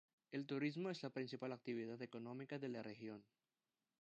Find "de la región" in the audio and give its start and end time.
2.57-3.23